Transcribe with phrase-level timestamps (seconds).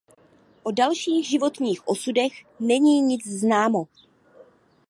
[0.63, 3.87] O dalších životních osudech není nic známo.